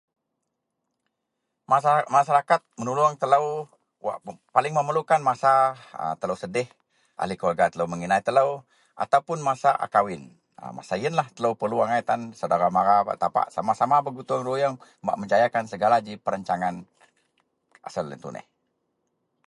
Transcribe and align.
masa 1.71 1.91
masyarakat 2.15 2.61
menulung 2.81 3.13
telou 3.21 3.45
wak 4.05 4.17
paling 4.55 4.73
memerlukan 4.75 5.21
a 5.23 5.27
masa 5.31 5.53
telou 6.21 6.37
sedih, 6.41 6.67
ahli 7.21 7.35
keluarga 7.39 7.65
telou 7.73 7.87
meginai 7.91 8.25
telou, 8.27 8.49
ataupun 9.03 9.39
masa 9.49 9.69
a 9.85 9.85
kawin 9.95 10.21
masa 10.77 10.93
ienlah 11.03 11.27
telou 11.35 11.53
perlu 11.61 11.77
agai 11.81 12.01
tan 12.09 12.21
saudara 12.39 12.67
mara 12.77 12.97
bak 13.07 13.17
tapak 13.23 13.45
sama-sama 13.55 13.95
bak 13.97 14.03
bergutung 14.05 14.43
ruyung 14.49 14.75
bek 15.05 15.17
menjayakan 15.21 15.63
ji 15.65 15.71
segala 15.73 15.95
perancangan 16.25 16.75
asel 17.87 18.05
ien 18.11 18.21
tuneh 18.23 18.45